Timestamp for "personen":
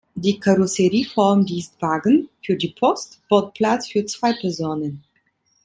4.33-5.03